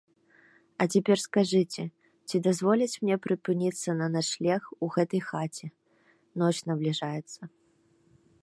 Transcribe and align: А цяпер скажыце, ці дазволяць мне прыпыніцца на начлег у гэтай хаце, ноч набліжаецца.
А 0.83 0.85
цяпер 0.95 1.17
скажыце, 1.23 1.83
ці 2.31 2.41
дазволяць 2.47 2.99
мне 3.05 3.15
прыпыніцца 3.27 3.89
на 4.01 4.07
начлег 4.17 4.61
у 4.87 4.93
гэтай 4.99 5.21
хаце, 5.29 5.65
ноч 6.45 6.53
набліжаецца. 6.71 7.41